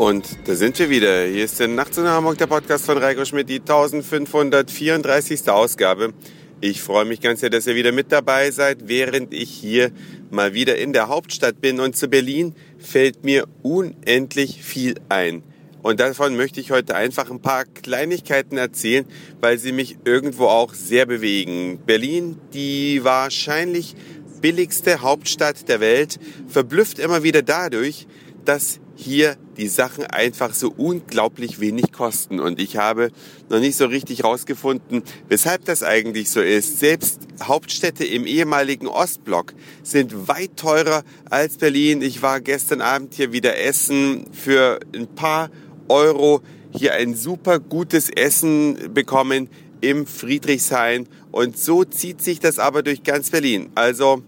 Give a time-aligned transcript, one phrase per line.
[0.00, 1.26] Und da sind wir wieder.
[1.26, 5.50] Hier ist der Nachts in Hamburg, der Podcast von Reiko Schmidt, die 1534.
[5.50, 6.14] Ausgabe.
[6.62, 9.90] Ich freue mich ganz sehr, dass ihr wieder mit dabei seid, während ich hier
[10.30, 11.80] mal wieder in der Hauptstadt bin.
[11.80, 15.42] Und zu Berlin fällt mir unendlich viel ein.
[15.82, 19.04] Und davon möchte ich heute einfach ein paar Kleinigkeiten erzählen,
[19.42, 21.78] weil sie mich irgendwo auch sehr bewegen.
[21.84, 23.96] Berlin, die wahrscheinlich
[24.40, 28.06] billigste Hauptstadt der Welt, verblüfft immer wieder dadurch,
[28.44, 32.38] dass hier die Sachen einfach so unglaublich wenig kosten.
[32.38, 33.10] Und ich habe
[33.48, 36.78] noch nicht so richtig rausgefunden, weshalb das eigentlich so ist.
[36.78, 42.02] Selbst Hauptstädte im ehemaligen Ostblock sind weit teurer als Berlin.
[42.02, 45.50] Ich war gestern Abend hier wieder essen für ein paar
[45.88, 49.48] Euro hier ein super gutes Essen bekommen
[49.80, 51.08] im Friedrichshain.
[51.32, 53.70] Und so zieht sich das aber durch ganz Berlin.
[53.74, 54.22] Also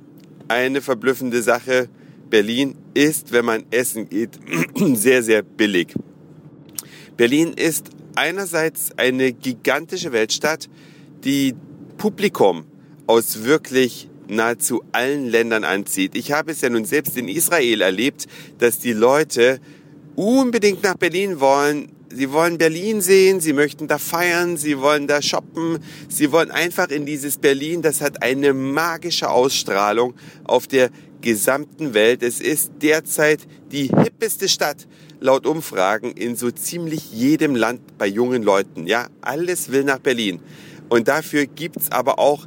[0.49, 1.89] eine verblüffende Sache.
[2.33, 4.41] Berlin ist, wenn man essen geht,
[4.95, 5.95] sehr, sehr billig.
[7.19, 10.71] Berlin ist einerseits eine gigantische Weltstadt,
[11.25, 11.55] die
[11.99, 12.65] Publikum
[13.07, 16.17] aus wirklich nahezu allen Ländern anzieht.
[16.17, 19.61] Ich habe es ja nun selbst in Israel erlebt, dass die Leute
[20.17, 21.93] unbedingt nach Berlin wollen.
[22.15, 26.89] Sie wollen Berlin sehen, sie möchten da feiern, sie wollen da shoppen, sie wollen einfach
[26.89, 27.81] in dieses Berlin.
[27.81, 30.91] Das hat eine magische Ausstrahlung auf der
[31.23, 32.23] gesamten Welt.
[32.23, 33.41] Es ist derzeit
[33.71, 34.87] die hippeste Stadt
[35.21, 38.87] laut Umfragen in so ziemlich jedem Land bei jungen Leuten.
[38.87, 40.41] Ja, alles will nach Berlin.
[40.89, 42.47] Und dafür gibt's aber auch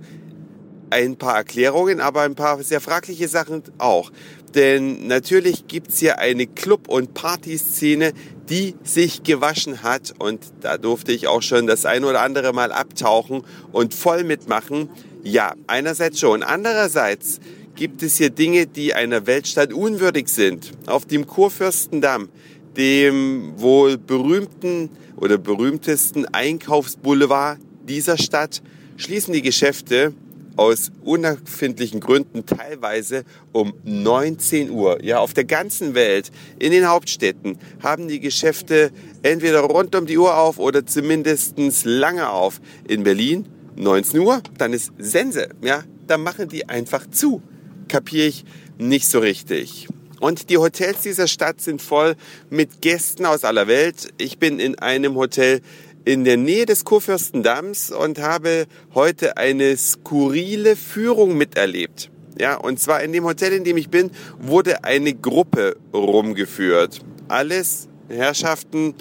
[0.90, 4.12] ein paar Erklärungen, aber ein paar sehr fragliche Sachen auch.
[4.56, 8.14] Denn natürlich gibt's hier eine Club- und Partyszene,
[8.50, 10.14] die sich gewaschen hat.
[10.18, 14.90] Und da durfte ich auch schon das ein oder andere Mal abtauchen und voll mitmachen.
[15.24, 16.42] Ja, einerseits schon.
[16.42, 17.42] Andererseits
[17.76, 20.72] gibt es hier Dinge, die einer Weltstadt unwürdig sind.
[20.86, 22.30] Auf dem Kurfürstendamm,
[22.78, 28.62] dem wohl berühmten oder berühmtesten Einkaufsboulevard dieser Stadt,
[28.96, 30.14] schließen die Geschäfte
[30.56, 35.04] aus unerfindlichen Gründen teilweise um 19 Uhr.
[35.04, 40.18] Ja, auf der ganzen Welt, in den Hauptstädten, haben die Geschäfte entweder rund um die
[40.18, 42.62] Uhr auf oder zumindestens lange auf.
[42.88, 45.50] In Berlin 19 Uhr, dann ist Sense.
[45.62, 47.42] Ja, dann machen die einfach zu.
[47.88, 48.46] Kapiere ich
[48.78, 49.88] nicht so richtig.
[50.20, 52.16] Und die Hotels dieser Stadt sind voll
[52.50, 54.14] mit Gästen aus aller Welt.
[54.18, 55.62] Ich bin in einem Hotel
[56.06, 62.12] in der Nähe des Kurfürstendamms und habe heute eine skurrile Führung miterlebt.
[62.40, 67.00] Ja, und zwar in dem Hotel, in dem ich bin, wurde eine Gruppe rumgeführt.
[67.28, 68.94] Alles Herrschaften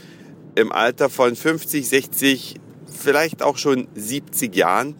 [0.55, 2.55] im Alter von 50, 60,
[2.87, 4.95] vielleicht auch schon 70 Jahren.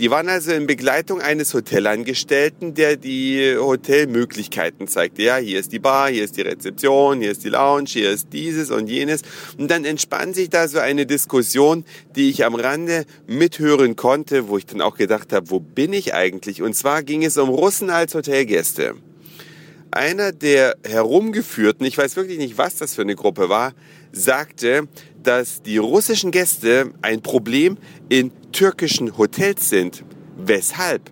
[0.00, 5.24] Die waren also in Begleitung eines Hotelangestellten, der die Hotelmöglichkeiten zeigte.
[5.24, 8.28] Ja, hier ist die Bar, hier ist die Rezeption, hier ist die Lounge, hier ist
[8.32, 9.20] dieses und jenes.
[9.58, 11.84] Und dann entspann sich da so eine Diskussion,
[12.16, 16.14] die ich am Rande mithören konnte, wo ich dann auch gedacht habe, wo bin ich
[16.14, 16.62] eigentlich?
[16.62, 18.94] Und zwar ging es um Russen als Hotelgäste.
[19.92, 23.72] Einer der herumgeführten, ich weiß wirklich nicht, was das für eine Gruppe war,
[24.12, 24.86] sagte,
[25.22, 27.76] dass die russischen Gäste ein Problem
[28.08, 30.04] in türkischen Hotels sind.
[30.36, 31.10] Weshalb?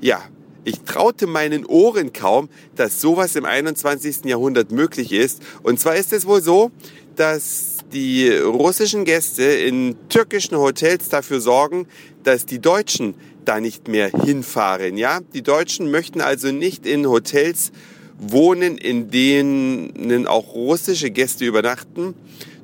[0.00, 0.22] Ja,
[0.64, 4.24] ich traute meinen Ohren kaum, dass sowas im 21.
[4.26, 5.42] Jahrhundert möglich ist.
[5.62, 6.70] Und zwar ist es wohl so,
[7.16, 11.88] dass die russischen Gäste in türkischen Hotels dafür sorgen,
[12.22, 13.14] dass die Deutschen
[13.44, 14.96] da nicht mehr hinfahren.
[14.96, 17.72] Ja, die Deutschen möchten also nicht in Hotels
[18.20, 22.14] wohnen, in denen auch russische Gäste übernachten.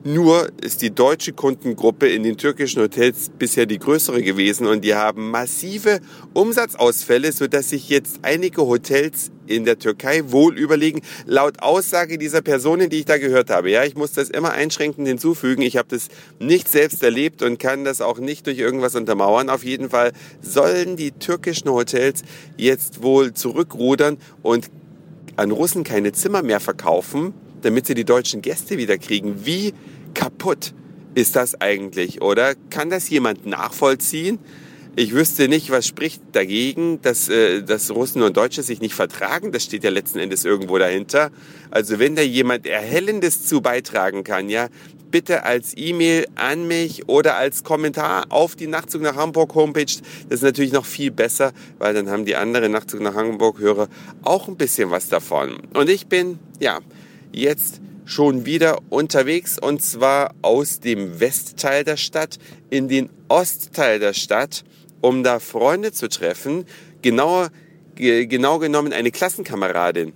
[0.05, 4.95] Nur ist die deutsche Kundengruppe in den türkischen Hotels bisher die größere gewesen und die
[4.95, 5.99] haben massive
[6.33, 12.89] Umsatzausfälle, sodass sich jetzt einige Hotels in der Türkei wohl überlegen, laut Aussage dieser Personen,
[12.89, 13.73] die ich da gehört habe.
[13.73, 15.63] Ja, ich muss das immer einschränkend hinzufügen.
[15.63, 16.07] Ich habe das
[16.39, 19.51] nicht selbst erlebt und kann das auch nicht durch irgendwas untermauern.
[19.51, 22.23] Auf jeden Fall sollen die türkischen Hotels
[22.57, 24.71] jetzt wohl zurückrudern und
[25.37, 29.47] an Russen keine Zimmer mehr verkaufen, damit sie die deutschen Gäste wieder kriegen.
[29.47, 29.75] Wie
[30.15, 30.75] kaputt
[31.15, 32.55] ist das eigentlich, oder?
[32.71, 34.39] Kann das jemand nachvollziehen?
[34.99, 39.53] Ich wüsste nicht, was spricht dagegen, dass, äh, dass Russen und Deutsche sich nicht vertragen.
[39.53, 41.31] Das steht ja letzten Endes irgendwo dahinter.
[41.71, 44.69] Also wenn da jemand Erhellendes zu beitragen kann, ja,
[45.11, 49.85] bitte als E-Mail an mich oder als Kommentar auf die Nachtzug nach Hamburg Homepage.
[49.85, 53.89] Das ist natürlich noch viel besser, weil dann haben die anderen Nachtzug nach Hamburg Hörer
[54.23, 55.59] auch ein bisschen was davon.
[55.75, 56.81] Und ich bin, ja,
[57.33, 62.39] jetzt schon wieder unterwegs und zwar aus dem Westteil der Stadt
[62.71, 64.65] in den Ostteil der Stadt,
[65.01, 66.65] um da Freunde zu treffen.
[67.03, 67.51] Genauer,
[67.97, 70.13] genau genommen eine Klassenkameradin.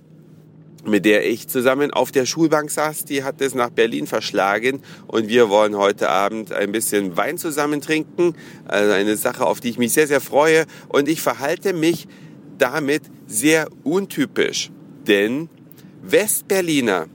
[0.85, 5.27] Mit der ich zusammen auf der Schulbank saß, die hat es nach Berlin verschlagen und
[5.27, 8.35] wir wollen heute Abend ein bisschen Wein zusammen trinken.
[8.65, 12.07] Also eine Sache, auf die ich mich sehr, sehr freue und ich verhalte mich
[12.57, 14.71] damit sehr untypisch,
[15.07, 15.49] denn
[16.03, 17.07] Westberliner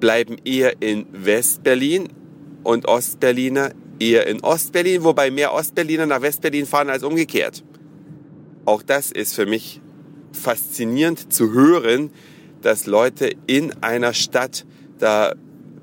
[0.00, 2.08] bleiben eher in Westberlin
[2.62, 7.64] und Ostberliner eher in Ostberlin, wobei mehr Ostberliner nach Westberlin fahren als umgekehrt.
[8.64, 9.80] Auch das ist für mich
[10.32, 12.10] faszinierend zu hören,
[12.64, 14.64] dass Leute in einer Stadt
[14.98, 15.34] da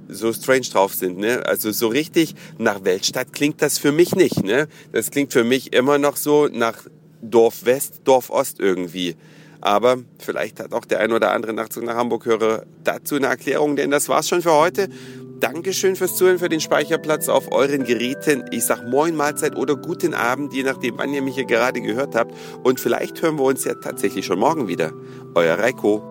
[0.10, 1.18] so strange drauf sind.
[1.20, 1.46] Ne?
[1.46, 4.44] Also so richtig nach Weltstadt klingt das für mich nicht.
[4.44, 4.68] Ne?
[4.92, 6.78] Das klingt für mich immer noch so nach
[7.22, 9.16] Dorf West, Dorf Ost irgendwie.
[9.62, 13.76] Aber vielleicht hat auch der ein oder andere Nachtzug nach Hamburg höre dazu eine Erklärung,
[13.76, 14.90] denn das war's schon für heute.
[15.40, 18.44] Dankeschön fürs Zuhören, für den Speicherplatz auf euren Geräten.
[18.52, 22.16] Ich sag Moin, Mahlzeit oder guten Abend, je nachdem, wann ihr mich hier gerade gehört
[22.16, 22.34] habt.
[22.64, 24.94] Und vielleicht hören wir uns ja tatsächlich schon morgen wieder.
[25.36, 26.11] Euer Reiko.